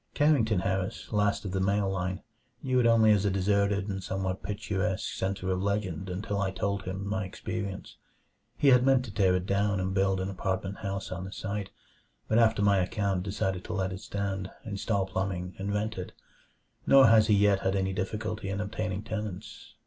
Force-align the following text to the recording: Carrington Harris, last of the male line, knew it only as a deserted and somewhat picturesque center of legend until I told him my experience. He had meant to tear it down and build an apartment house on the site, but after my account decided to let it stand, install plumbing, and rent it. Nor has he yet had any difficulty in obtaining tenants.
Carrington 0.15 0.61
Harris, 0.61 1.13
last 1.13 1.45
of 1.45 1.51
the 1.51 1.59
male 1.59 1.87
line, 1.87 2.23
knew 2.63 2.79
it 2.79 2.87
only 2.87 3.11
as 3.11 3.23
a 3.23 3.29
deserted 3.29 3.87
and 3.87 4.01
somewhat 4.03 4.41
picturesque 4.41 5.13
center 5.13 5.51
of 5.51 5.61
legend 5.61 6.09
until 6.09 6.39
I 6.41 6.49
told 6.49 6.85
him 6.85 7.07
my 7.07 7.23
experience. 7.23 7.97
He 8.57 8.69
had 8.69 8.83
meant 8.83 9.05
to 9.05 9.13
tear 9.13 9.35
it 9.35 9.45
down 9.45 9.79
and 9.79 9.93
build 9.93 10.19
an 10.19 10.27
apartment 10.31 10.77
house 10.77 11.11
on 11.11 11.23
the 11.23 11.31
site, 11.31 11.69
but 12.27 12.39
after 12.39 12.63
my 12.63 12.77
account 12.79 13.21
decided 13.21 13.63
to 13.65 13.73
let 13.73 13.93
it 13.93 14.01
stand, 14.01 14.49
install 14.65 15.05
plumbing, 15.05 15.53
and 15.59 15.71
rent 15.71 15.99
it. 15.99 16.13
Nor 16.87 17.05
has 17.05 17.27
he 17.27 17.35
yet 17.35 17.59
had 17.59 17.75
any 17.75 17.93
difficulty 17.93 18.49
in 18.49 18.59
obtaining 18.59 19.03
tenants. 19.03 19.75